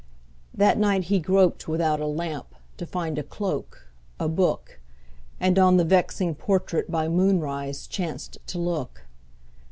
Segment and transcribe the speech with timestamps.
[0.55, 3.87] That night he groped without a lamp To find a cloak,
[4.19, 4.79] a book,
[5.39, 9.05] And on the vexing portrait By moonrise chanced to look.